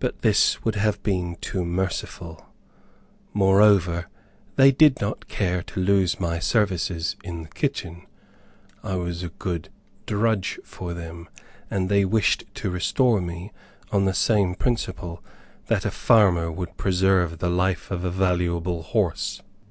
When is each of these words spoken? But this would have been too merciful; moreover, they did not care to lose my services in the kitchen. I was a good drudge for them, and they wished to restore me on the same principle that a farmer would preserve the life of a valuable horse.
But 0.00 0.18
this 0.20 0.62
would 0.66 0.74
have 0.74 1.02
been 1.02 1.36
too 1.36 1.64
merciful; 1.64 2.44
moreover, 3.32 4.04
they 4.56 4.70
did 4.70 5.00
not 5.00 5.28
care 5.28 5.62
to 5.62 5.80
lose 5.80 6.20
my 6.20 6.38
services 6.38 7.16
in 7.24 7.42
the 7.44 7.48
kitchen. 7.48 8.04
I 8.82 8.96
was 8.96 9.22
a 9.22 9.30
good 9.30 9.70
drudge 10.04 10.60
for 10.62 10.92
them, 10.92 11.30
and 11.70 11.88
they 11.88 12.04
wished 12.04 12.44
to 12.56 12.68
restore 12.68 13.22
me 13.22 13.50
on 13.90 14.04
the 14.04 14.12
same 14.12 14.54
principle 14.54 15.22
that 15.68 15.86
a 15.86 15.90
farmer 15.90 16.52
would 16.52 16.76
preserve 16.76 17.38
the 17.38 17.48
life 17.48 17.90
of 17.90 18.04
a 18.04 18.10
valuable 18.10 18.82
horse. 18.82 19.40